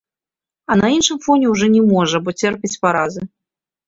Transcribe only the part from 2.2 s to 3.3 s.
бо церпіць паразы.